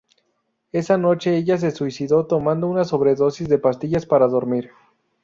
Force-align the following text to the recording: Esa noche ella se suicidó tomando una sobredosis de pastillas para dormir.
Esa 0.71 0.97
noche 0.97 1.37
ella 1.37 1.59
se 1.59 1.69
suicidó 1.69 2.25
tomando 2.25 2.65
una 2.67 2.85
sobredosis 2.85 3.47
de 3.47 3.59
pastillas 3.59 4.07
para 4.07 4.25
dormir. 4.27 4.71